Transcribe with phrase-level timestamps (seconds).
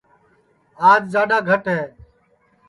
[0.89, 1.81] آج جاڈؔا گھٹ ہے